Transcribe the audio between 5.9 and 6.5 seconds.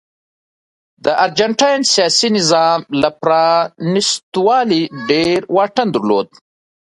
درلود.